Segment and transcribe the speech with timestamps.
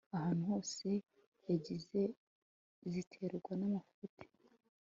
[0.15, 0.87] ahantu hose
[1.43, 2.03] zagiye
[2.91, 4.25] ziterwa namafuti